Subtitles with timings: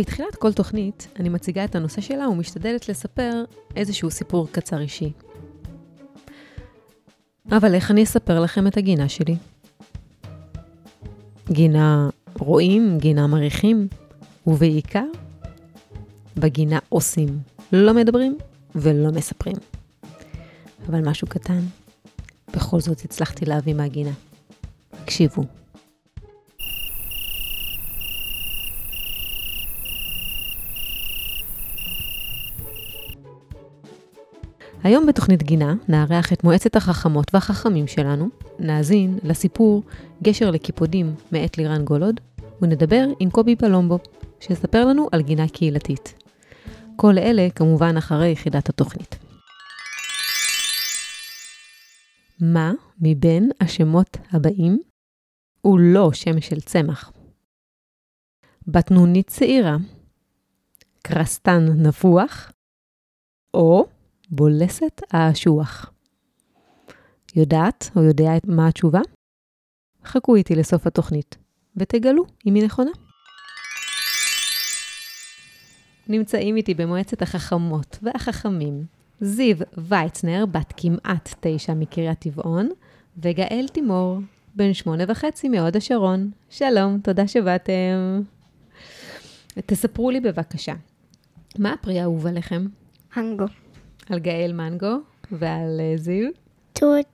[0.00, 3.44] בתחילת כל תוכנית אני מציגה את הנושא שלה ומשתדלת לספר
[3.76, 5.12] איזשהו סיפור קצר אישי.
[7.52, 9.36] אבל איך אני אספר לכם את הגינה שלי?
[11.50, 13.88] גינה רואים, גינה מריחים,
[14.46, 15.06] ובעיקר,
[16.36, 17.38] בגינה עושים.
[17.72, 18.38] לא מדברים
[18.74, 19.56] ולא מספרים.
[20.88, 21.60] אבל משהו קטן,
[22.54, 24.12] בכל זאת הצלחתי להביא מהגינה.
[24.92, 25.59] הקשיבו.
[34.82, 39.82] היום בתוכנית גינה נארח את מועצת החכמות והחכמים שלנו, נאזין לסיפור
[40.22, 42.20] גשר לקיפודים מאת לירן גולוד,
[42.62, 43.98] ונדבר עם קובי פלומבו,
[44.40, 46.14] שיספר לנו על גינה קהילתית.
[46.96, 49.18] כל אלה כמובן אחרי יחידת התוכנית.
[52.40, 54.78] מה מבין השמות הבאים
[55.60, 57.12] הוא לא שם של צמח?
[58.66, 59.76] בטנונית צעירה,
[61.02, 62.52] קרסטן נפוח,
[63.54, 63.86] או
[64.30, 65.92] בולסת האשוח.
[67.36, 69.00] יודעת או יודע מה התשובה?
[70.04, 71.36] חכו איתי לסוף התוכנית
[71.76, 72.90] ותגלו אם היא נכונה.
[76.08, 78.84] נמצאים איתי במועצת החכמות והחכמים
[79.20, 82.68] זיו ויצנר, בת כמעט תשע מקריית טבעון,
[83.18, 84.18] וגאל תימור,
[84.54, 86.30] בן שמונה וחצי מהוד השרון.
[86.50, 88.22] שלום, תודה שבאתם.
[89.66, 90.74] תספרו לי בבקשה,
[91.58, 92.66] מה הפרי האהוב עליכם?
[93.16, 93.46] מנגו.
[94.10, 94.96] על גאל מנגו
[95.32, 96.30] ועל uh, זיו?
[96.72, 97.06] תות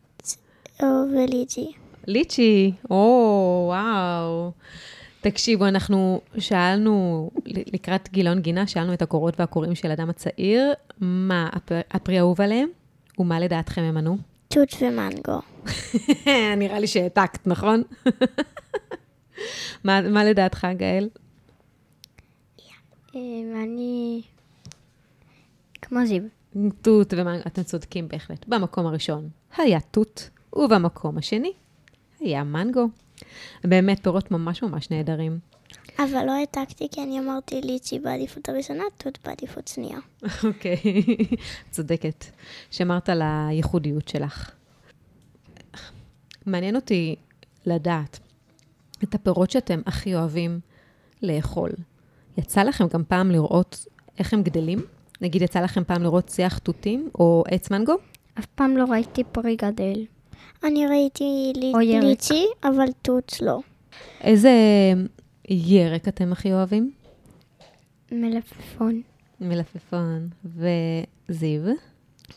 [1.15, 1.73] וליצ'י.
[2.07, 4.53] ליצ'י, או, וואו.
[5.21, 11.49] תקשיבו, אנחנו שאלנו, לקראת גילאון גינה, שאלנו את הקורות והקוראים של אדם הצעיר, מה
[11.91, 12.69] הפרי האהוב עליהם,
[13.19, 14.19] ומה לדעתכם הם ענו?
[14.49, 15.41] תות ומנגו.
[16.57, 17.83] נראה לי שהעתקת, נכון?
[19.85, 21.09] מה, מה לדעתך, גאל?
[23.15, 24.23] אני...
[25.83, 26.36] כמו זיו.
[26.83, 28.45] תות ומנגו, אתם צודקים בהחלט.
[28.49, 31.53] במקום הראשון היה תות, ובמקום השני
[32.21, 32.89] היה מנגו.
[33.65, 35.39] באמת פירות ממש ממש נהדרים.
[35.99, 39.99] אבל לא העתקתי כי אני אמרתי ליצ'י בעדיפות הראשונה, תות בעדיפות שנייה.
[40.45, 40.77] אוקיי,
[41.71, 42.25] צודקת.
[42.71, 44.51] שמרת על הייחודיות שלך.
[46.47, 47.17] מעניין אותי
[47.67, 48.19] לדעת
[49.05, 50.61] את הפירות שאתם הכי אוהבים
[51.23, 51.71] לאכול.
[52.39, 53.87] יצא לכם גם פעם לראות
[54.19, 54.79] איך הם גדלים?
[55.21, 57.95] נגיד, יצא לכם פעם לראות שיח תותים או עץ מנגו?
[58.39, 60.05] אף פעם לא ראיתי פרי גדל.
[60.65, 63.61] אני ראיתי לי, ליצ'י, אבל תות לא.
[64.21, 64.51] איזה
[65.49, 66.93] ירק אתם הכי אוהבים?
[68.13, 69.03] מלפפון.
[69.41, 70.29] מלפפון.
[70.45, 71.61] וזיו?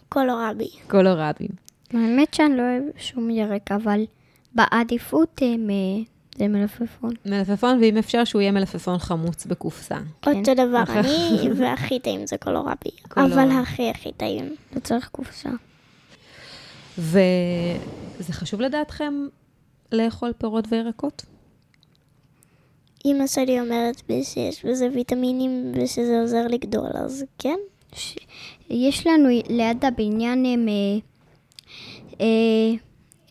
[0.09, 0.69] קולורבי.
[0.87, 1.47] קולורבי.
[1.93, 4.03] האמת שאני לא אוהב שום ירק, אבל
[4.55, 6.03] בעדיפות הם, אה,
[6.39, 7.11] זה מלפפון.
[7.25, 9.97] מלפפון, ואם אפשר שהוא יהיה מלפפון חמוץ בקופסה.
[10.27, 10.53] אותו כן.
[10.53, 12.89] דבר, אני, והכי טעים זה קולורבי.
[13.17, 14.55] אבל הכי הכי טעים.
[14.75, 15.49] לא צריך קופסה.
[16.97, 19.13] וזה חשוב לדעתכם
[19.91, 21.25] לאכול פירות וירקות?
[23.05, 27.57] אמא שלי אומרת שיש בזה ויטמינים ושזה עוזר לגדול, אז כן.
[27.93, 28.15] ש...
[28.69, 30.73] יש לנו ליד הבניין הם, אה,
[32.21, 32.25] אה,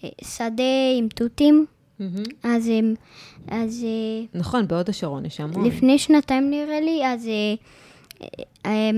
[0.05, 0.63] אה, שדה
[0.99, 1.67] עם תותים.
[2.43, 2.95] אז הם...
[3.49, 3.85] אז...
[3.85, 5.67] אה, נכון, בהוד השרון יש המון.
[5.67, 7.55] לפני שנתיים נראה לי, אז אה,
[8.23, 8.29] אה,
[8.67, 8.91] אה,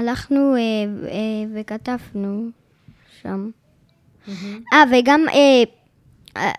[0.00, 0.60] הלכנו אה,
[1.08, 2.48] אה, וכתבנו
[3.22, 3.50] שם.
[4.72, 5.62] אה, וגם אה,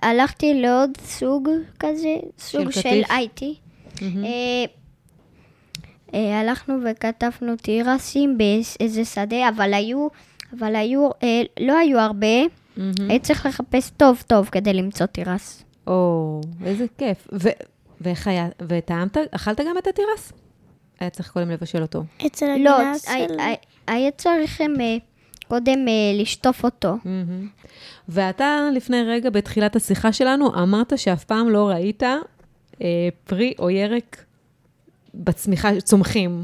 [0.01, 1.49] הלכתי לעוד סוג
[1.79, 3.43] כזה, סוג של, IT.
[4.01, 4.65] אה,
[6.13, 10.07] אה, הלכנו וכתבנו תירסים באיזה שדה, אבל היו,
[10.59, 12.43] אבל היו, אה, לא היו הרבה.
[12.43, 12.81] Mm-hmm.
[13.09, 15.63] היית צריך לחפש טוב טוב כדי למצוא תירס.
[15.87, 17.27] או, איזה כיף.
[18.01, 20.31] ואיך היה, וטעמת, אכלת גם את התירס?
[20.99, 22.03] היה צריך קודם לבשל אותו.
[22.25, 23.35] אצל הגינה לא, של...
[23.87, 24.73] היה צריך הם,
[25.47, 26.95] קודם uh, לשטוף אותו.
[28.09, 32.03] ואתה לפני רגע, בתחילת השיחה שלנו, אמרת שאף פעם לא ראית
[32.81, 34.23] אה, פרי או ירק
[35.13, 36.43] בצמיחה, צומחים,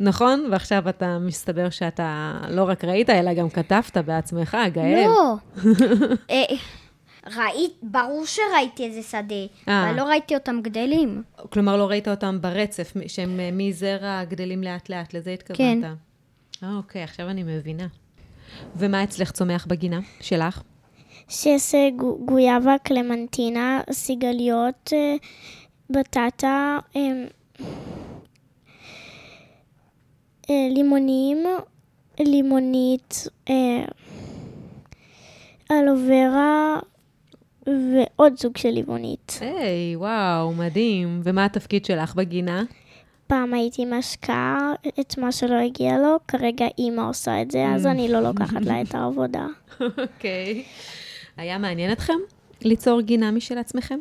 [0.00, 0.48] נכון?
[0.50, 5.06] ועכשיו אתה מסתבר שאתה לא רק ראית, אלא גם כתבת בעצמך, גאל.
[5.06, 5.36] לא.
[7.26, 9.34] אה, ראית, ברור שראיתי איזה שדה,
[9.68, 9.90] אה.
[9.90, 11.22] אבל לא ראיתי אותם גדלים.
[11.50, 15.84] כלומר, לא ראית אותם ברצף, שהם אה, מזרע גדלים לאט-לאט, לזה התכוונת.
[15.84, 15.92] כן.
[16.62, 17.86] אה, אוקיי, עכשיו אני מבינה.
[18.76, 20.62] ומה אצלך צומח בגינה שלך?
[21.28, 21.74] שיש
[22.24, 25.14] גויאבה, קלמנטינה, סיגליות, אה,
[25.90, 27.00] בטטה, אה,
[30.50, 31.38] אה, לימונים,
[32.20, 33.28] לימונית,
[35.70, 36.78] אלוברה
[37.66, 39.38] ועוד סוג של לימונית.
[39.40, 41.20] היי, hey, וואו, מדהים.
[41.24, 42.62] ומה התפקיד שלך בגינה?
[43.26, 48.08] פעם הייתי משקעה את מה שלא הגיע לו, כרגע אימא עושה את זה, אז אני
[48.08, 49.46] לא לוקחת לה את העבודה.
[49.80, 50.64] אוקיי.
[51.36, 52.18] היה מעניין אתכם
[52.62, 53.98] ליצור גינה משל עצמכם?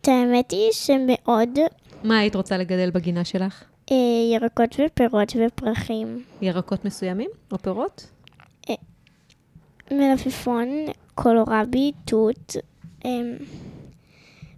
[0.00, 1.58] את האמת היא שמאוד
[2.04, 3.64] מה היית רוצה לגדל בגינה שלך?
[3.90, 3.96] אה,
[4.34, 6.22] ירקות ופירות ופרחים.
[6.42, 8.10] ירקות מסוימים או פירות?
[9.90, 10.68] מלפפון,
[11.14, 12.56] קולורבי, תות,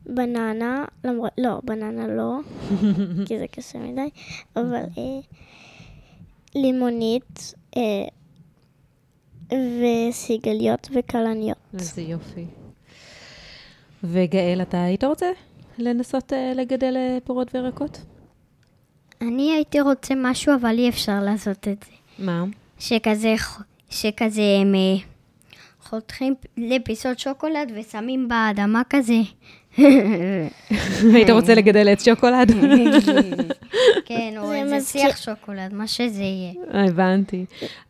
[0.06, 2.38] בננה, למרות, לא, בננה לא,
[3.26, 4.10] כי זה קשה מדי,
[4.56, 5.20] אבל אה,
[6.54, 8.08] לימונית אה,
[9.52, 11.58] וסיגליות וכלניות.
[11.74, 12.44] איזה יופי.
[14.04, 15.26] וגאל, אתה היית רוצה
[15.78, 18.00] לנסות אה, לגדל אה, פירות וירקות?
[19.20, 22.24] אני הייתי רוצה משהו, אבל אי אפשר לעשות את זה.
[22.24, 22.44] מה?
[22.78, 23.34] שכזה,
[23.90, 24.74] שכזה הם
[25.82, 29.20] חותכים לפיסות שוקולד ושמים באדמה כזה.
[31.14, 32.52] היית רוצה לגדל עץ שוקולד?
[34.06, 36.52] כן, או איזה שיח שוקולד, מה שזה יהיה.
[36.70, 37.44] הבנתי.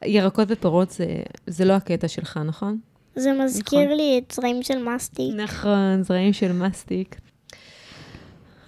[0.04, 1.06] ירקות ופירות זה,
[1.46, 2.78] זה לא הקטע שלך, נכון?
[3.16, 5.34] זה מזכיר לי את זרעים של מסטיק.
[5.37, 7.16] נכון, זרעים של מסטיק.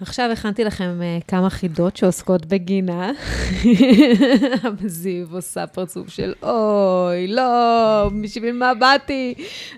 [0.03, 3.11] עכשיו הכנתי לכם uh, כמה חידות שעוסקות בגינה.
[4.85, 9.33] זיו עושה פרצוף של אוי, לא, בשביל מה באתי?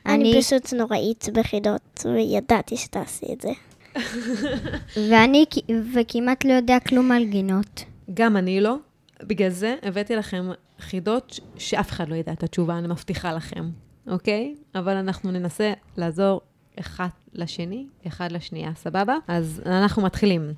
[0.06, 3.50] אני פשוט נוראית בחידות, וידעתי שתעשי את זה.
[5.10, 5.45] ואני
[5.94, 7.83] וכמעט לא יודע כלום על גינות.
[8.13, 8.75] גם אני לא.
[9.24, 10.50] בגלל זה הבאתי לכם
[10.80, 13.69] חידות שאף אחד לא ידע את התשובה, אני מבטיחה לכם,
[14.07, 14.56] אוקיי?
[14.75, 16.42] אבל אנחנו ננסה לעזור
[16.80, 19.18] אחד לשני, אחד לשנייה, סבבה?
[19.27, 20.54] אז אנחנו מתחילים.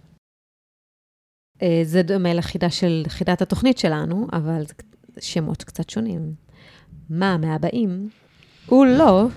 [1.61, 4.63] אה, זה דומה לחידה של חידת התוכנית שלנו, אבל
[5.19, 6.33] שמות קצת שונים.
[7.09, 8.09] מה מהבאים
[8.65, 9.27] הוא לא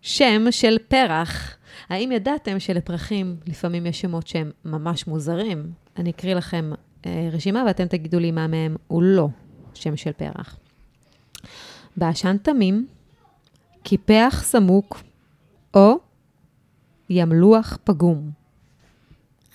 [0.00, 1.56] שם של פרח.
[1.88, 5.72] האם ידעתם שלפרחים לפעמים יש שמות שהם ממש מוזרים?
[5.96, 6.70] אני אקריא לכם
[7.06, 9.28] אה, רשימה ואתם תגידו לי מה מהם הוא לא
[9.74, 10.58] שם של פרח.
[11.96, 12.86] בעשן תמים,
[13.82, 15.02] קיפח סמוק,
[15.74, 15.94] או
[17.10, 18.30] ימלוח פגום.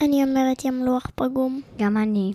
[0.01, 1.61] אני אומרת ימלוח פגום.
[1.77, 2.33] גם אני.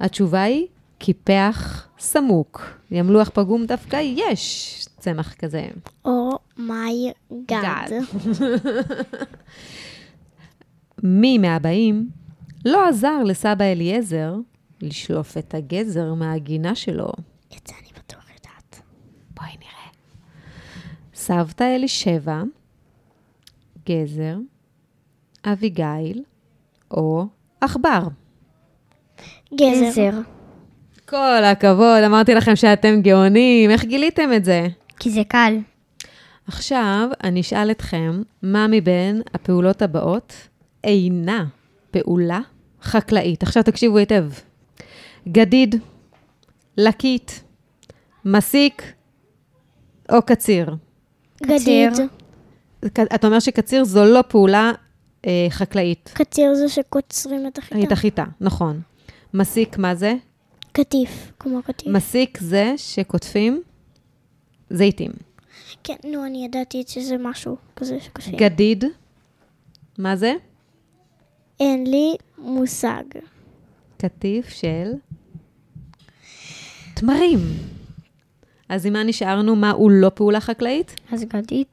[0.00, 0.66] התשובה היא
[0.98, 2.62] קיפח סמוק.
[2.90, 5.66] ימלוח פגום דווקא יש צמח כזה.
[6.04, 7.12] או מי
[7.46, 8.00] גד.
[11.02, 12.08] מי מהבאים
[12.64, 14.34] לא עזר לסבא אליעזר
[14.80, 17.08] לשלוף את הגזר מהגינה שלו?
[17.56, 18.80] את זה אני בטוח יודעת.
[19.36, 19.90] בואי נראה.
[21.14, 22.42] סבתא אלישבע
[23.88, 24.36] גזר,
[25.44, 26.22] אביגיל
[26.90, 27.26] או
[27.60, 28.02] עכבר?
[29.54, 30.10] גזר.
[31.08, 34.66] כל הכבוד, אמרתי לכם שאתם גאונים, איך גיליתם את זה?
[34.98, 35.58] כי זה קל.
[36.46, 40.32] עכשיו אני אשאל אתכם, מה מבין הפעולות הבאות
[40.84, 41.44] אינה
[41.90, 42.40] פעולה
[42.82, 43.42] חקלאית?
[43.42, 44.30] עכשיו תקשיבו היטב.
[45.28, 45.74] גדיד,
[46.76, 47.44] לקית,
[48.24, 48.82] מסיק
[50.12, 50.76] או קציר?
[51.42, 51.92] גדיד.
[52.86, 54.72] אתה אומר שקציר זו לא פעולה
[55.26, 56.10] אה, חקלאית.
[56.14, 57.82] קציר זה שקוצרים את החיטה.
[57.82, 58.80] את החיטה, נכון.
[59.34, 60.14] מסיק, מה זה?
[60.72, 61.88] קטיף, כמו קטיף.
[61.88, 63.62] מסיק זה שקוטפים
[64.70, 65.10] זיתים.
[65.84, 68.36] כן, נו, אני ידעתי שזה משהו כזה שקוטפים.
[68.36, 68.84] גדיד,
[69.98, 70.34] מה זה?
[71.60, 73.02] אין לי מושג.
[73.96, 74.92] קטיף של
[76.94, 77.38] תמרים.
[78.68, 79.56] אז עם מה נשארנו?
[79.56, 80.94] מה הוא לא פעולה חקלאית?
[81.12, 81.66] אז גדיד.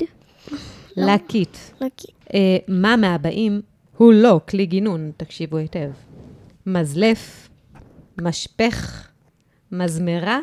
[0.97, 1.71] להקית.
[1.81, 2.11] להקית.
[2.33, 3.61] אה, מה מהבאים
[3.97, 5.89] הוא לא כלי גינון, תקשיבו היטב.
[6.65, 7.49] מזלף,
[8.21, 9.07] משפך,
[9.71, 10.39] מזמרה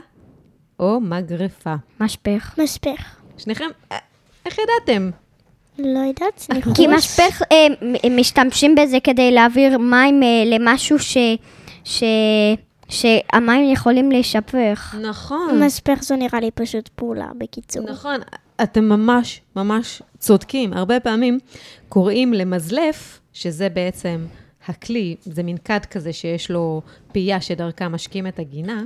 [0.80, 1.74] או מגרפה.
[2.00, 2.54] משפך.
[2.62, 3.16] משפך.
[3.38, 3.98] שניכם, אה,
[4.46, 5.10] איך ידעתם?
[5.78, 6.76] לא יודעת, ניחוש.
[6.76, 7.66] כי משפך, אה,
[8.10, 11.16] משתמשים בזה כדי להעביר מים למשהו ש...
[11.84, 12.04] ש...
[12.88, 14.96] שהמים יכולים להישפך.
[15.02, 15.64] נכון.
[15.64, 17.90] משפך זו נראה לי פשוט פעולה, בקיצור.
[17.90, 18.20] נכון,
[18.62, 20.72] אתם ממש ממש צודקים.
[20.72, 21.38] הרבה פעמים
[21.88, 24.26] קוראים למזלף, שזה בעצם
[24.66, 28.82] הכלי, זה מין כד כזה שיש לו פייה שדרכה משקים את הגינה,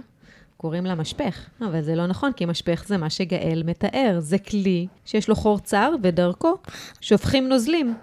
[0.57, 1.47] קוראים לה משפך.
[1.61, 4.17] אבל זה לא נכון, כי משפך זה מה שגאל מתאר.
[4.19, 6.55] זה כלי שיש לו חור צר, ודרכו
[7.01, 7.95] שופכים נוזלים.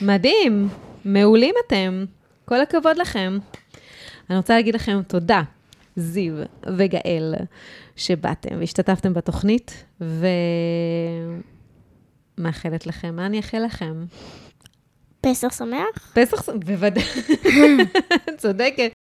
[0.00, 0.68] מדהים,
[1.04, 2.04] מעולים אתם.
[2.44, 3.38] כל הכבוד לכם.
[4.30, 5.42] אני רוצה להגיד לכם תודה,
[6.00, 6.34] זיו
[6.76, 7.34] וגאל,
[7.96, 9.84] שבאתם והשתתפתם בתוכנית,
[12.38, 14.04] ומאחלת לכם, מה אני אאחל לכם?
[15.20, 16.12] פסח שמח?
[16.14, 17.04] פסח שמח, בוודאי,
[18.40, 18.92] צודקת.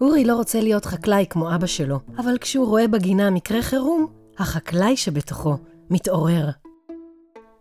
[0.00, 4.06] אורי לא רוצה להיות חקלאי כמו אבא שלו, אבל כשהוא רואה בגינה מקרה חירום,
[4.38, 5.56] החקלאי שבתוכו
[5.90, 6.48] מתעורר.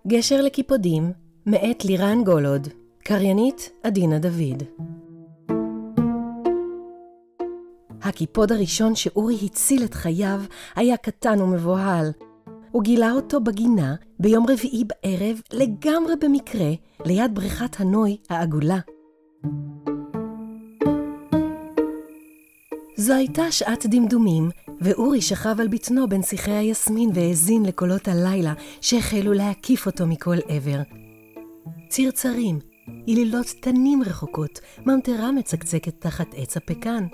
[0.07, 1.11] גשר לקיפודים,
[1.45, 2.67] מאת לירן גולוד,
[3.03, 4.63] קריינית עדינה דוד.
[8.01, 10.39] הקיפוד הראשון שאורי הציל את חייו
[10.75, 12.11] היה קטן ומבוהל.
[12.71, 16.69] הוא גילה אותו בגינה ביום רביעי בערב, לגמרי במקרה,
[17.05, 18.79] ליד בריכת הנוי העגולה.
[22.97, 24.49] זו הייתה שעת דמדומים,
[24.81, 30.81] ואורי שכב על בטנו בין שיחי היסמין והאזין לקולות הלילה שהחלו להקיף אותו מכל עבר.
[31.89, 32.59] צרצרים,
[33.09, 37.07] אלילות תנים רחוקות, ממטרה מצקצקת תחת עץ הפקן.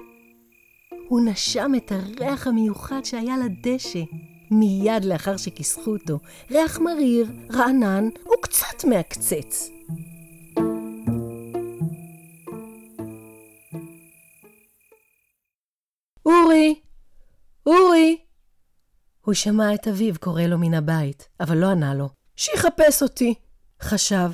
[1.10, 4.04] הוא נשם את הריח המיוחד שהיה לדשא,
[4.52, 6.20] מיד לאחר שכיסחו אותו,
[6.52, 9.70] ריח מריר, רענן וקצת מעקצץ.
[19.26, 22.10] הוא שמע את אביו קורא לו מן הבית, אבל לא ענה לו.
[22.36, 23.34] שיחפש אותי,
[23.82, 24.32] חשב.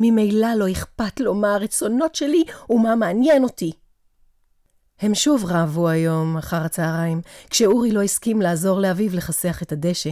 [0.00, 3.72] ממילא לא אכפת לו מה הרצונות שלי ומה מעניין אותי.
[5.00, 7.20] הם שוב רבו היום, אחר הצהריים,
[7.50, 10.10] כשאורי לא הסכים לעזור לאביו לכסח את הדשא.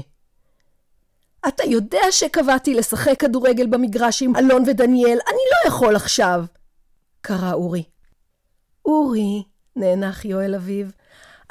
[1.48, 6.44] אתה יודע שקבעתי לשחק כדורגל במגרש עם אלון ודניאל, אני לא יכול עכשיו!
[7.20, 7.82] קרא אורי.
[8.84, 9.42] אורי,
[9.76, 10.86] נאנח יואל אביו,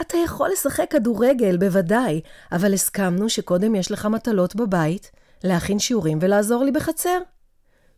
[0.02, 2.22] אתה יכול לשחק כדורגל, בוודאי,
[2.52, 5.12] אבל הסכמנו שקודם יש לך מטלות בבית,
[5.44, 7.20] להכין שיעורים ולעזור לי בחצר.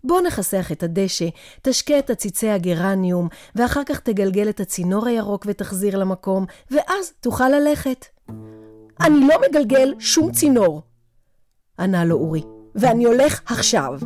[0.03, 1.27] בוא נכסח את הדשא,
[1.61, 8.05] תשקה את עציצי הגרניום, ואחר כך תגלגל את הצינור הירוק ותחזיר למקום, ואז תוכל ללכת.
[9.01, 10.81] אני לא מגלגל שום צינור,
[11.79, 12.41] ענה לו אורי,
[12.75, 13.99] ואני הולך עכשיו.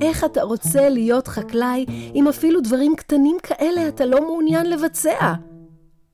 [0.00, 5.34] איך אתה רוצה להיות חקלאי אם אפילו דברים קטנים כאלה אתה לא מעוניין לבצע?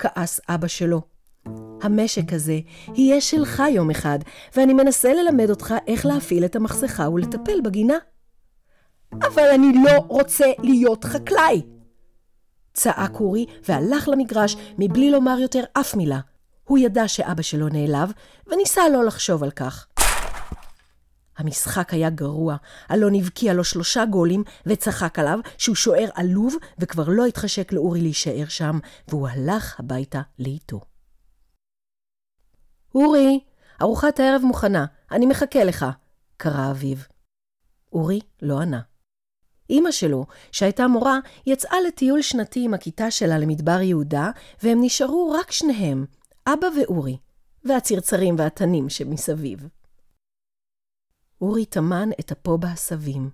[0.01, 1.03] כעס אבא שלו.
[1.83, 2.59] המשק הזה
[2.95, 4.19] יהיה שלך יום אחד,
[4.57, 7.99] ואני מנסה ללמד אותך איך להפעיל את המחסכה ולטפל בגינה.
[9.13, 11.63] אבל אני לא רוצה להיות חקלאי!
[12.75, 16.21] צעק אורי והלך למגרש מבלי לומר יותר אף מילה.
[16.65, 18.13] הוא ידע שאבא שלו נעלב,
[18.47, 19.87] וניסה לא לחשוב על כך.
[21.41, 22.57] המשחק היה גרוע,
[22.93, 28.49] אלון הבקיע לו שלושה גולים וצחק עליו שהוא שוער עלוב וכבר לא התחשק לאורי להישאר
[28.49, 28.79] שם,
[29.09, 30.81] והוא הלך הביתה לאיתו.
[32.95, 33.41] אורי,
[33.83, 35.87] ארוחת הערב מוכנה, אני מחכה לך,
[36.37, 36.97] קרא אביו.
[37.93, 38.81] אורי לא ענה.
[39.71, 44.31] אמא שלו, שהייתה מורה, יצאה לטיול שנתי עם הכיתה שלה למדבר יהודה,
[44.63, 46.05] והם נשארו רק שניהם,
[46.47, 47.17] אבא ואורי,
[47.65, 49.69] והצרצרים והתנים שמסביב.
[51.41, 53.31] אורי טמן את אפו בעשבים,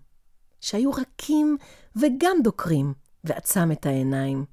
[0.60, 1.56] שהיו רכים
[1.96, 2.92] וגם דוקרים,
[3.24, 4.44] ועצם את העיניים.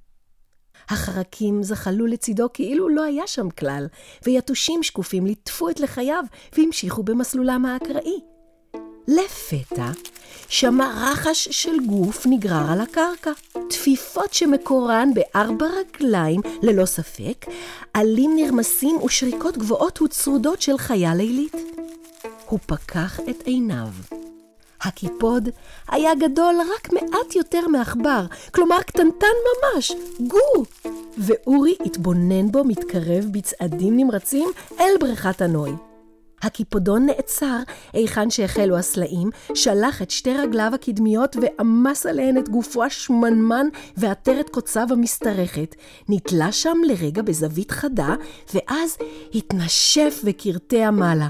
[0.90, 3.88] החרקים זחלו לצידו כאילו לא היה שם כלל,
[4.26, 6.24] ויתושים שקופים ליטפו את לחייו
[6.58, 8.20] והמשיכו במסלולם האקראי.
[9.08, 9.92] לפתע
[10.50, 13.32] שמע רחש של גוף נגרר על הקרקע.
[13.70, 17.46] תפיפות שמקורן בארבע רגליים, ללא ספק,
[17.94, 21.56] עלים נרמסים ושריקות גבוהות וצרודות של חיה לילית.
[22.54, 23.88] הוא פקח את עיניו.
[24.82, 25.50] הקיפוד
[25.88, 29.28] היה גדול רק מעט יותר מעכבר, כלומר קטנטן
[29.76, 29.92] ממש,
[30.28, 30.66] גור.
[31.18, 35.72] ואורי התבונן בו מתקרב בצעדים נמרצים אל בריכת הנוי.
[36.42, 37.58] הקיפודון נעצר
[37.94, 43.68] היכן שהחלו הסלעים, שלח את שתי רגליו הקדמיות ועמס עליהן את גופו השמנמן
[43.98, 45.76] ועטרת קוציו המשתרכת.
[46.10, 48.16] נתלה שם לרגע בזווית חדה,
[48.54, 48.98] ואז
[49.36, 51.28] התנשף וקרטע מעלה.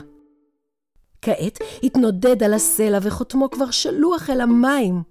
[1.24, 5.02] כעת התנודד על הסלע וחותמו כבר שלוח אל המים.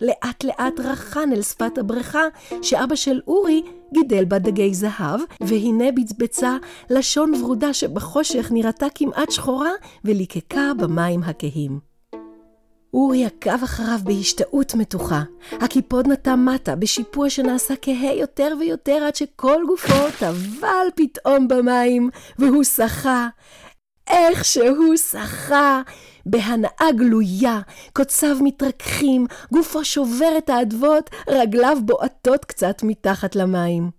[0.00, 2.22] לאט לאט רחן אל שפת הבריכה
[2.62, 3.62] שאבא של אורי
[3.94, 6.56] גידל בה דגי זהב, והנה בצבצה
[6.90, 9.70] לשון ורודה שבחושך נראתה כמעט שחורה
[10.04, 11.92] וליקקה במים הכהים.
[12.94, 15.22] אורי עקב אחריו בהשתאות מתוחה.
[15.52, 22.64] הקיפוד נטה מטה בשיפוע שנעשה כהה יותר ויותר עד שכל גופו טבל פתאום במים, והוא
[22.64, 23.28] שחה.
[24.10, 25.82] איך שהוא שחה,
[26.26, 27.60] בהנאה גלויה,
[27.92, 33.90] קוציו מתרככים, גופו שובר את האדוות, רגליו בועטות קצת מתחת למים.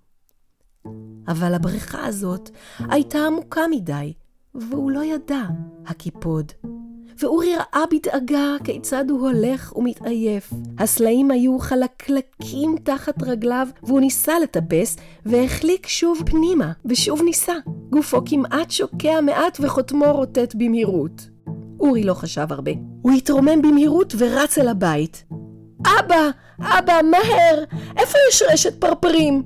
[1.27, 4.13] אבל הבריכה הזאת הייתה עמוקה מדי,
[4.55, 5.41] והוא לא ידע,
[5.87, 6.51] הקיפוד.
[7.19, 10.53] ואורי ראה בדאגה כיצד הוא הולך ומתעייף.
[10.77, 17.53] הסלעים היו חלקלקים תחת רגליו, והוא ניסה לטפס, והחליק שוב פנימה, ושוב ניסה.
[17.89, 21.29] גופו כמעט שוקע מעט וחותמו רוטט במהירות.
[21.79, 22.71] אורי לא חשב הרבה.
[23.01, 25.23] הוא התרומם במהירות ורץ אל הבית.
[25.81, 26.29] אבא!
[26.59, 27.63] אבא, מהר!
[27.97, 29.43] איפה יש רשת פרפרים?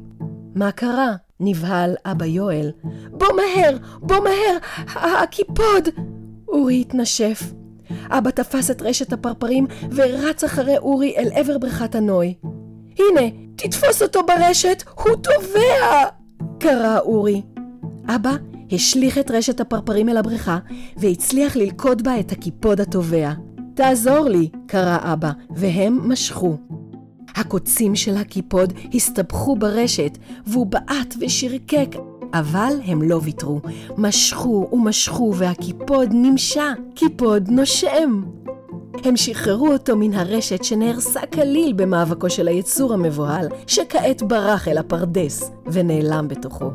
[0.56, 1.16] מה קרה?
[1.39, 2.72] נבהל אבא יואל.
[3.12, 4.58] בוא מהר, בוא מהר,
[4.96, 5.89] הקיפוד!
[6.48, 7.53] אורי התנשף.
[8.10, 12.34] אבא תפס את רשת הפרפרים ורץ אחרי אורי אל עבר בריכת הנוי.
[13.00, 13.22] הנה,
[13.56, 16.03] תתפוס אותו ברשת, הוא טובע!
[16.60, 17.41] קרא אורי.
[18.08, 18.32] אבא
[18.72, 20.58] השליך את רשת הפרפרים אל הבריכה
[20.98, 23.32] והצליח ללכוד בה את הקיפוד הטובע.
[23.75, 26.58] תעזור לי, קרא אבא, והם משכו.
[27.38, 30.17] הקוצים של הקיפוד הסתבכו ברשת,
[30.48, 31.96] והוא בעט ושרקק,
[32.34, 33.62] אבל הם לא ויתרו.
[33.98, 38.24] משכו ומשכו, והקיפוד נמשה, קיפוד נושם.
[39.03, 45.51] הם שחררו אותו מן הרשת שנהרסה כליל במאבקו של היצור המבוהל, שכעת ברח אל הפרדס
[45.65, 46.72] ונעלם בתוכו.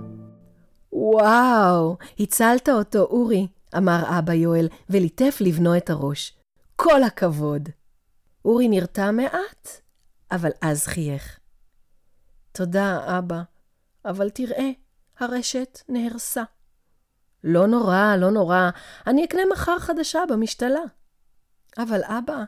[0.93, 6.37] וואו, הצלת אותו, אורי, אמר אבא יואל, וליטף לבנו את הראש.
[6.77, 7.69] כל הכבוד.
[8.45, 9.82] אורי נרתע מעט,
[10.33, 11.39] אבל אז חייך.
[12.53, 13.43] תודה, אבא,
[14.05, 14.71] אבל תראה,
[15.19, 16.43] הרשת נהרסה.
[17.45, 18.71] לא נורא, לא נורא,
[19.07, 20.83] אני אקנה מחר חדשה במשתלה.
[21.79, 22.45] אבל אבא,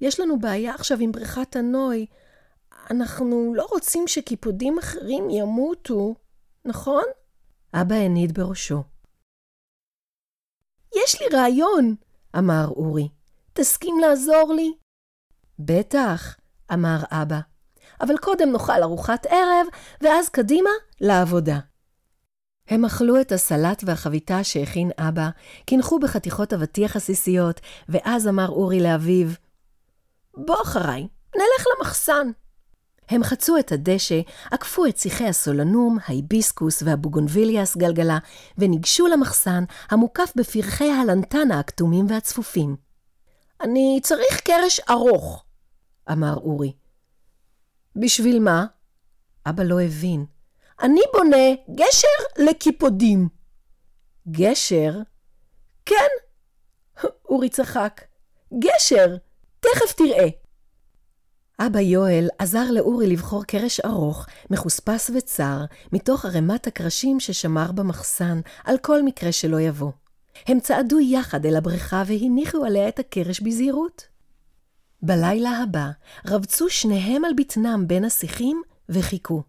[0.00, 2.06] יש לנו בעיה עכשיו עם בריכת הנוי.
[2.90, 6.14] אנחנו לא רוצים שקיפודים אחרים ימותו,
[6.64, 7.04] נכון?
[7.74, 8.82] אבא הניד בראשו.
[10.96, 11.94] יש לי רעיון,
[12.38, 13.08] אמר אורי.
[13.52, 14.72] תסכים לעזור לי?
[15.58, 16.36] בטח,
[16.72, 17.38] אמר אבא.
[18.00, 19.66] אבל קודם נאכל ארוחת ערב,
[20.00, 20.70] ואז קדימה
[21.00, 21.58] לעבודה.
[22.68, 25.28] הם אכלו את הסלט והחביתה שהכין אבא,
[25.64, 29.28] קינחו בחתיכות אבטיח עסיסיות, ואז אמר אורי לאביו,
[30.36, 32.30] בוא אחריי, נלך למחסן.
[33.08, 34.20] הם חצו את הדשא,
[34.50, 38.18] עקפו את שיחי הסולנום, ההיביסקוס והבוגונביליאס גלגלה,
[38.58, 42.76] וניגשו למחסן המוקף בפרחי הלנטנה הכתומים והצפופים.
[43.60, 45.44] אני צריך קרש ארוך,
[46.12, 46.72] אמר אורי.
[47.96, 48.66] בשביל מה?
[49.46, 50.24] אבא לא הבין.
[50.82, 53.28] אני בונה גשר לקיפודים.
[54.28, 54.92] גשר?
[55.86, 56.08] כן.
[57.30, 58.00] אורי צחק.
[58.58, 59.16] גשר,
[59.60, 60.28] תכף תראה.
[61.60, 68.78] אבא יואל עזר לאורי לבחור קרש ארוך, מחוספס וצר, מתוך ערימת הקרשים ששמר במחסן, על
[68.78, 69.90] כל מקרה שלא יבוא.
[70.46, 74.06] הם צעדו יחד אל הבריכה והניחו עליה את הקרש בזהירות.
[75.02, 75.90] בלילה הבא
[76.26, 79.42] רבצו שניהם על בטנם בין השיחים וחיכו.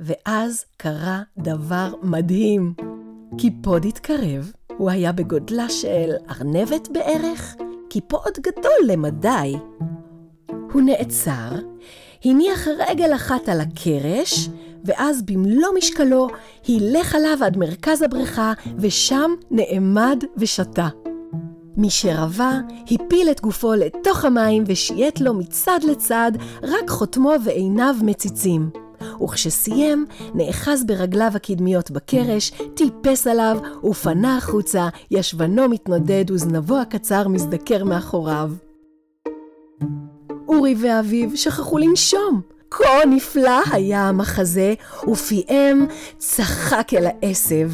[0.00, 2.74] ואז קרה דבר מדהים.
[3.38, 7.54] קיפוד התקרב, הוא היה בגודלה של ארנבת בערך,
[7.90, 9.56] קיפוד גדול למדי.
[10.72, 11.50] הוא נעצר,
[12.24, 14.48] הניח רגל אחת על הקרש,
[14.84, 16.28] ואז במלוא משקלו
[16.66, 20.88] הילך עליו עד מרכז הבריכה, ושם נעמד ושתה.
[21.76, 22.58] משרווה,
[22.90, 26.32] הפיל את גופו לתוך המים ושייט לו מצד לצד,
[26.62, 28.70] רק חוטמו ועיניו מציצים.
[29.22, 38.50] וכשסיים, נאחז ברגליו הקדמיות בקרש, טיפס עליו, ופנה החוצה, ישבנו מתנודד וזנבו הקצר מזדקר מאחוריו.
[40.48, 42.40] אורי ואביו שכחו לנשום.
[42.70, 44.74] כה נפלא היה המחזה,
[45.08, 45.86] ופיהם
[46.18, 47.70] צחק אל העשב.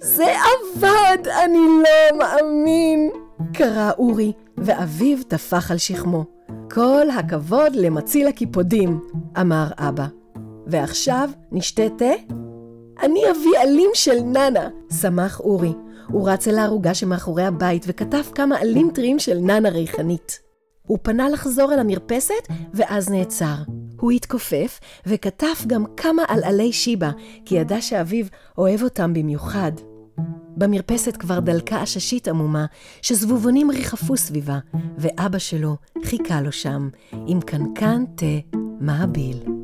[0.00, 3.10] זה עבד, אני לא מאמין!
[3.52, 6.24] קרא אורי, ואביו טפח על שכמו.
[6.70, 9.00] כל הכבוד למציל הקיפודים,
[9.40, 10.06] אמר אבא.
[10.66, 12.34] ועכשיו נשתה תה?
[13.02, 14.68] אני אביא עלים של ננה,
[15.00, 15.72] שמח אורי.
[16.08, 20.38] הוא רץ אל הערוגה שמאחורי הבית וכתב כמה עלים טריים של ננה ריחנית.
[20.86, 23.54] הוא פנה לחזור אל המרפסת, ואז נעצר.
[24.00, 27.10] הוא התכופף, וכתב גם כמה על עלי שיבה,
[27.44, 28.26] כי ידע שאביו
[28.58, 29.72] אוהב אותם במיוחד.
[30.56, 32.66] במרפסת כבר דלקה עששית עמומה,
[33.02, 34.58] שזבובונים ריחפו סביבה,
[34.98, 36.88] ואבא שלו חיכה לו שם,
[37.26, 39.57] עם קנקן תה מעביל.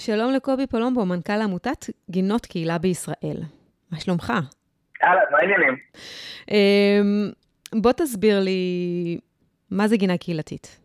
[0.00, 3.40] שלום לקובי פולומבו, מנכ"ל עמותת גינות קהילה בישראל.
[3.92, 4.32] מה שלומך?
[5.04, 5.76] אהלן, מה העניינים?
[6.50, 7.30] אמ,
[7.82, 8.60] בוא תסביר לי
[9.70, 10.80] מה זה גינה קהילתית.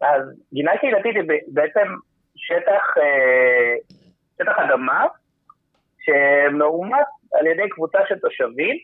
[0.00, 0.22] אז
[0.52, 1.88] גינה קהילתית היא בעצם
[2.36, 3.74] שטח, אה,
[4.38, 5.06] שטח אדמה
[6.00, 8.76] שמאומץ על ידי קבוצה של תושבים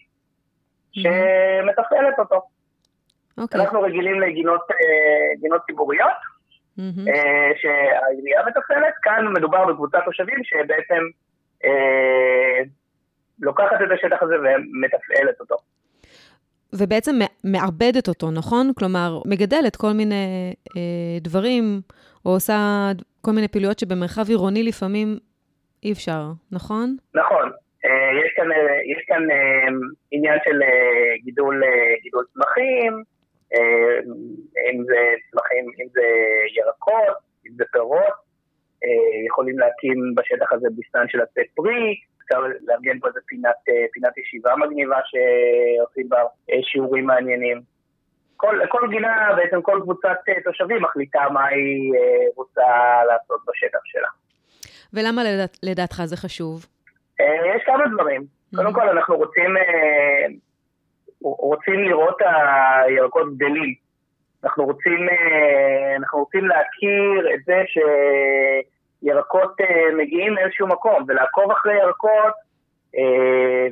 [0.92, 2.36] שמתפעלת אותו.
[2.36, 3.42] Okay.
[3.42, 3.60] אוקיי.
[3.60, 6.35] אנחנו רגילים לגינות אה, ציבוריות,
[6.78, 7.10] mm-hmm.
[7.60, 11.02] שהעירייה מתפעלת, כאן מדובר בקבוצת תושבים שבעצם
[11.64, 12.62] אה,
[13.40, 15.56] לוקחת את השטח הזה ומתפעלת אותו.
[16.72, 17.12] ובעצם
[17.44, 18.72] מעבדת אותו, נכון?
[18.78, 21.80] כלומר, מגדלת כל מיני אה, דברים,
[22.26, 22.56] או עושה
[23.20, 25.18] כל מיני פעילויות שבמרחב עירוני לפעמים
[25.84, 26.96] אי אפשר, נכון?
[27.14, 27.50] נכון.
[27.84, 28.56] אה, יש כאן, אה,
[28.92, 29.68] יש כאן אה,
[30.10, 30.60] עניין של
[31.24, 31.62] גידול,
[32.02, 33.02] גידול צמחים,
[34.72, 34.98] אם זה
[35.30, 36.06] צמחים, אם זה
[36.56, 38.14] ירקות, אם זה פירות,
[39.26, 43.54] יכולים להקים בשטח הזה ביסטן של עצי פרי, אפשר לארגן פה איזה פינת,
[43.92, 46.18] פינת ישיבה מגניבה שעושים בה
[46.62, 47.60] שיעורים מעניינים.
[48.36, 51.92] כל, כל גינה, בעצם כל קבוצת תושבים מחליטה מה היא
[52.36, 52.62] רוצה
[53.08, 54.08] לעשות בשטח שלה.
[54.92, 56.66] ולמה לדעת, לדעתך זה חשוב?
[57.56, 58.20] יש כמה דברים.
[58.20, 58.56] Mm-hmm.
[58.56, 60.26] קודם כל, אנחנו רוצים, אה,
[61.30, 62.16] רוצים לראות
[62.86, 63.74] הירקות גדלים.
[64.44, 67.62] אנחנו רוצים, אה, אנחנו רוצים להכיר את זה
[69.02, 72.46] שירקות אה, מגיעים מאיזשהו מקום, ולעקוב אחרי ירקות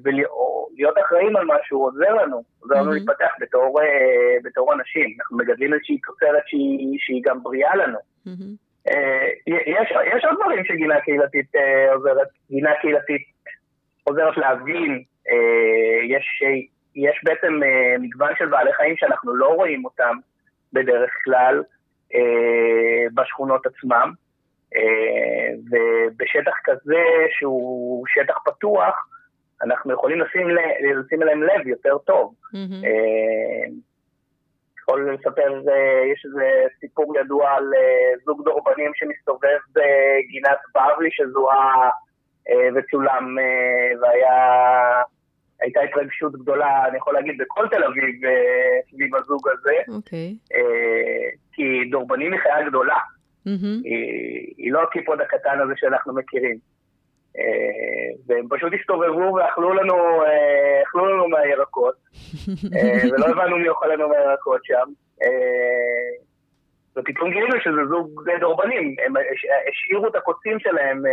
[0.02, 2.94] ולהיות אחראים על משהו עוזר לנו, עוזר לנו mm-hmm.
[2.94, 3.80] להתפתח בתור,
[4.44, 5.16] בתור אנשים.
[5.20, 7.98] אנחנו מגדלים איזושהי תוצרת שהיא, שהיא גם בריאה לנו.
[8.26, 8.90] Mm-hmm.
[9.46, 11.46] יש, יש עוד דברים שגינה קהילתית
[11.94, 13.22] עוזרת, גינה קהילתית
[14.04, 16.42] עוזרת להבין, אה, יש,
[16.96, 20.16] יש בעצם אה, מגוון של בעלי חיים שאנחנו לא רואים אותם
[20.72, 21.62] בדרך כלל
[22.14, 24.12] אה, בשכונות עצמם,
[25.70, 27.02] ובשטח כזה
[27.38, 29.08] שהוא שטח פתוח,
[29.62, 30.48] אנחנו יכולים לשים,
[30.98, 32.34] לשים אליהם לב יותר טוב.
[32.44, 32.86] Mm-hmm.
[34.78, 35.60] יכול לספר,
[36.12, 37.70] יש איזה סיפור ידוע על
[38.24, 41.48] זוג דורבנים שמסתובב בגינת בבלי, שזו
[42.50, 45.02] אה, וצולם, אה,
[45.60, 49.96] והייתה התרגשות גדולה, אני יכול להגיד, בכל תל אביב אה, סביב הזוג הזה.
[49.96, 50.36] אוקיי.
[51.52, 52.96] כי דורבנים היא חיה גדולה.
[52.96, 53.82] Mm-hmm.
[53.84, 56.58] היא, היא לא הקיפוד הקטן הזה שאנחנו מכירים.
[58.26, 60.22] והם פשוט הסתובבו ואכלו לנו,
[60.82, 61.94] אכלו לנו מהירקות,
[63.12, 64.92] ולא הבנו מי אוכל לנו מהירקות שם.
[66.96, 69.14] ופתאום גילינו שזה זוג דורבנים, הם
[69.68, 71.12] השאירו את הקוצים שלהם אה,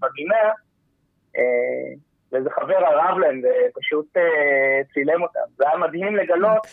[0.00, 0.42] בגינה,
[1.36, 1.92] אה,
[2.32, 4.22] ואיזה חבר ערב להם ופשוט אה,
[4.94, 5.40] צילם אותם.
[5.56, 6.66] זה היה מדהים לגלות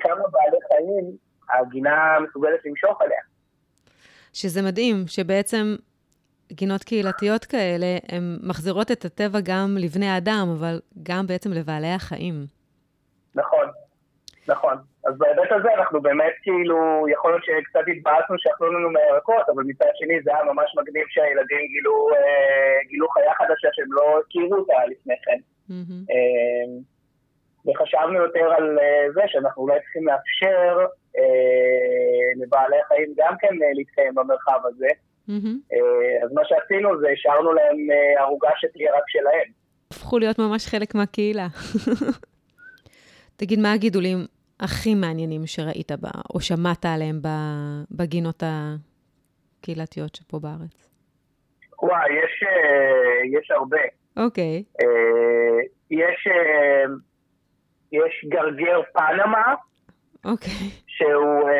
[0.00, 1.16] כמה בעלי חיים
[1.50, 3.20] הגינה מסוגלת למשוך עליה.
[4.32, 5.76] שזה מדהים, שבעצם
[6.52, 12.46] גינות קהילתיות כאלה, הן מחזירות את הטבע גם לבני אדם, אבל גם בעצם לבעלי החיים.
[13.34, 13.66] נכון,
[14.48, 14.74] נכון.
[15.06, 19.90] אז בהיבט הזה אנחנו באמת כאילו, יכול להיות שקצת התבאסנו שאכלו לנו מהירקות, אבל מצד
[19.94, 24.74] שני זה היה ממש מגניב שהילדים גילו, אה, גילו חיה חדשה שהם לא הכירו אותה
[24.90, 25.38] לפני כן.
[25.70, 26.12] Mm-hmm.
[26.12, 26.66] אה,
[27.66, 30.86] וחשבנו יותר על אה, זה שאנחנו אולי צריכים לאפשר
[31.18, 34.88] אה, לבעלי חיים גם כן אה, להתקיים במרחב הזה.
[35.28, 35.72] Mm-hmm.
[35.72, 39.52] אה, אז מה שעשינו זה השארנו להם אה, ערוגה שתהיה רק שלהם.
[39.90, 41.46] הפכו להיות ממש חלק מהקהילה.
[43.36, 44.18] תגיד, מה הגידולים
[44.60, 47.20] הכי מעניינים שראית בה, או שמעת עליהם
[47.90, 50.92] בגינות הקהילתיות שפה בארץ?
[51.82, 53.80] וואי, יש, אה, יש הרבה.
[54.16, 54.64] אוקיי.
[54.68, 54.84] Okay.
[54.84, 55.60] אה,
[55.90, 56.84] יש, אה,
[57.92, 59.54] יש גרגר פנמה.
[60.24, 60.50] אוקיי.
[60.52, 60.82] Okay.
[60.86, 61.50] שהוא,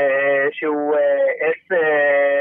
[0.52, 0.94] שהוא
[1.40, 1.78] עץ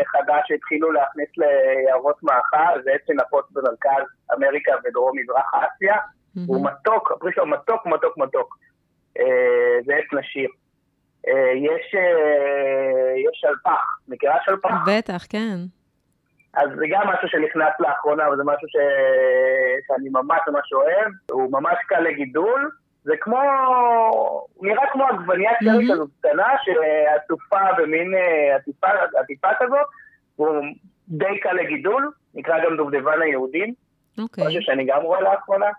[0.05, 5.95] חדש שהתחילו להכניס ליערות מאכל, זה עץ שנפוץ במרכז אמריקה ודרום מזרח אסיה.
[5.95, 6.39] Mm-hmm.
[6.47, 8.57] הוא מתוק, הפרי שלו מתוק, מתוק, מתוק.
[9.19, 10.49] אה, זה עץ נשיר.
[11.27, 14.73] אה, יש, אה, יש שלפח, מכירה שלפח?
[14.87, 15.55] בטח, כן.
[16.53, 18.75] אז זה גם משהו שנכנס לאחרונה, וזה משהו ש...
[19.87, 22.71] שאני ממש ממש אוהב, הוא ממש קל לגידול,
[23.03, 23.41] זה כמו,
[24.53, 28.13] הוא נראה כמו עגבנייה כזאת קטנה, שעטופה במין
[28.55, 28.87] עטיפה,
[29.21, 29.87] עטיפה כזאת,
[30.39, 30.65] והוא
[31.07, 33.73] די קל לגידול, נקרא גם דובדבן היהודים,
[34.19, 34.47] אוקיי.
[34.47, 35.69] משהו שאני גם רואה לאחרונה.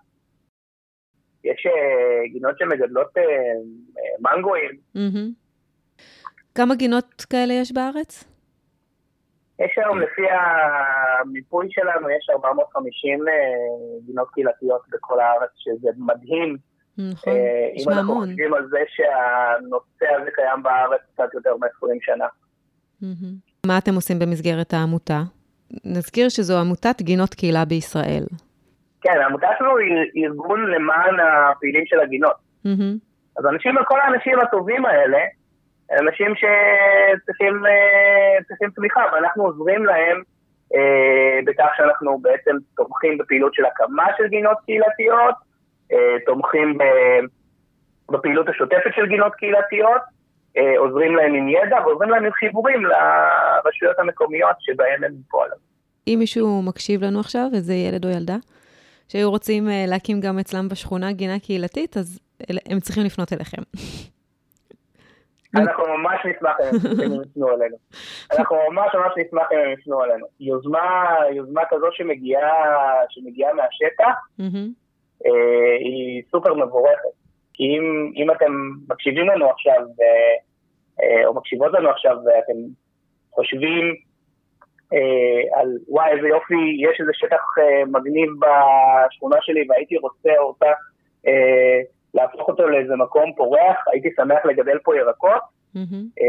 [1.44, 4.70] יש אה, גינות שמגדלות אה, אה, מנגואים.
[6.55, 8.24] כמה גינות כאלה יש בארץ?
[9.59, 13.24] יש היום, לפי המיפוי שלנו, יש 450
[14.07, 16.57] גינות קהילתיות בכל הארץ, שזה מדהים.
[16.98, 17.33] נכון,
[17.74, 22.26] יש אם אנחנו חושבים על זה שהנושא הזה קיים בארץ קצת יותר מ-20 שנה.
[23.66, 25.22] מה אתם עושים במסגרת העמותה?
[25.85, 28.24] נזכיר שזו עמותת גינות קהילה בישראל.
[29.02, 32.36] כן, העמותה שלנו היא ארגון למען הפעילים של הגינות.
[32.66, 32.94] Mm-hmm.
[33.38, 35.18] אז אנשים, כל האנשים הטובים האלה,
[36.00, 40.22] אנשים שצריכים אה, תמיכה, ואנחנו עוזרים להם
[40.74, 45.34] אה, בכך שאנחנו בעצם תומכים בפעילות של הקמה של גינות קהילתיות,
[45.92, 46.78] אה, תומכים
[48.10, 50.02] בפעילות השוטפת של גינות קהילתיות,
[50.56, 55.58] אה, עוזרים להם עם ידע ועוזרים להם עם חיבורים לרשויות המקומיות שבהן הם פועלים.
[56.06, 58.36] אם מישהו מקשיב לנו עכשיו, איזה ילד או ילדה,
[59.08, 62.20] שהיו רוצים uh, להקים גם אצלם בשכונה גינה קהילתית, אז
[62.70, 63.62] הם צריכים לפנות אליכם.
[65.56, 67.76] אנחנו ממש נשמח אם הם יפנו אלינו.
[68.32, 70.26] אנחנו ממש ממש נשמח אם הם יפנו אלינו.
[70.40, 72.50] יוזמה, יוזמה כזו שמגיעה,
[73.08, 74.14] שמגיעה מהשטח,
[75.26, 77.08] אה, היא סופר מבורכת.
[77.54, 78.52] כי אם, אם אתם
[78.88, 79.80] מקשיבים לנו עכשיו,
[81.02, 82.58] אה, או מקשיבות לנו עכשיו, ואתם
[83.30, 83.94] חושבים אה,
[85.55, 87.42] על וואי, איזה יופי, יש איזה שטח
[87.87, 90.72] מגניב בשכונה שלי והייתי רוצה אותה
[92.14, 95.42] להפוך אותו לאיזה מקום פורח, הייתי שמח לגדל פה ירקות.
[95.76, 96.22] Mm-hmm.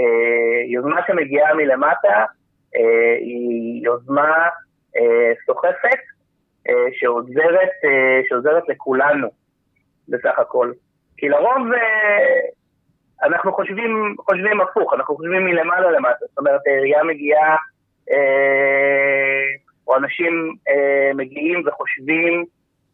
[0.67, 2.25] יוזמה שמגיעה מלמטה
[3.19, 4.47] היא יוזמה
[5.45, 5.99] סוחפת
[6.91, 7.69] שעוזרת,
[8.29, 9.27] שעוזרת לכולנו
[10.09, 10.71] בסך הכל.
[11.17, 11.67] כי לרוב
[13.23, 16.25] אנחנו חושבים, חושבים הפוך, אנחנו חושבים מלמעלה למטה.
[16.29, 17.55] זאת אומרת, העירייה מגיעה,
[19.87, 20.55] או אנשים
[21.15, 22.45] מגיעים וחושבים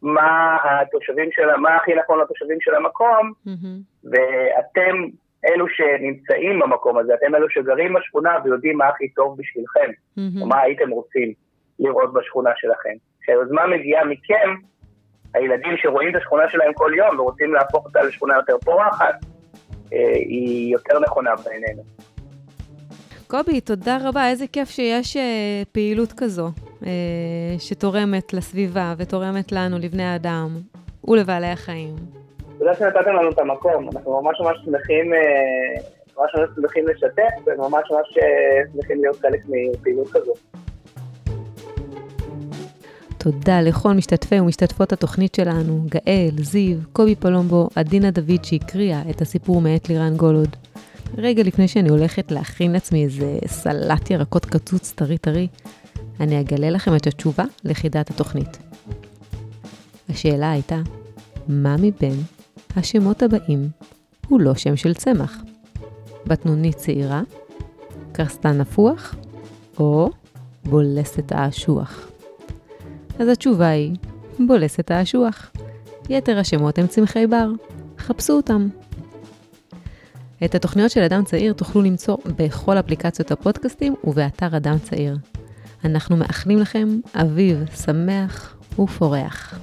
[0.01, 4.09] מה התושבים של, מה הכי נכון לתושבים של המקום, mm-hmm.
[4.09, 4.95] ואתם
[5.45, 10.41] אלו שנמצאים במקום הזה, אתם אלו שגרים בשכונה ויודעים מה הכי טוב בשבילכם, mm-hmm.
[10.41, 11.33] או מה הייתם רוצים
[11.79, 12.93] לראות בשכונה שלכם.
[13.21, 14.55] כשהיוזמה מגיעה מכם,
[15.33, 19.15] הילדים שרואים את השכונה שלהם כל יום ורוצים להפוך אותה לשכונה יותר פורחת,
[19.93, 21.81] אה, היא יותר נכונה בעינינו.
[23.31, 26.49] קובי, תודה רבה, איזה כיף שיש אה, פעילות כזו,
[26.85, 26.91] אה,
[27.59, 30.49] שתורמת לסביבה ותורמת לנו, לבני האדם
[31.07, 31.95] ולבעלי החיים.
[32.59, 35.19] תודה שנתתם לנו את המקום, אנחנו ממש ממש שמחים, אה,
[36.17, 38.17] ממש ממש שמחים לשתף, וממש ממש
[38.73, 40.33] שמחים להיות חלק מפעילות כזו.
[43.17, 49.61] תודה לכל משתתפי ומשתתפות התוכנית שלנו, גאל, זיו, קובי פלומבו, עדינה דוד שהקריאה את הסיפור
[49.61, 50.55] מאת לירן גולוד.
[51.17, 55.47] רגע לפני שאני הולכת להכין לעצמי איזה סלט ירקות קצוץ טרי טרי,
[56.19, 58.57] אני אגלה לכם את התשובה לחידת התוכנית.
[60.09, 60.81] השאלה הייתה,
[61.47, 62.23] מה מבין
[62.75, 63.69] השמות הבאים
[64.27, 65.43] הוא לא שם של צמח?
[66.27, 67.21] בטנונית צעירה,
[68.11, 69.15] קרסטן נפוח
[69.79, 70.09] או
[70.65, 72.09] בולסת האשוח?
[73.19, 73.95] אז התשובה היא,
[74.47, 75.51] בולסת האשוח.
[76.09, 77.49] יתר השמות הם צמחי בר,
[77.97, 78.67] חפשו אותם.
[80.45, 85.17] את התוכניות של אדם צעיר תוכלו למצוא בכל אפליקציות הפודקאסטים ובאתר אדם צעיר.
[85.85, 89.59] אנחנו מאחלים לכם אביב שמח ופורח.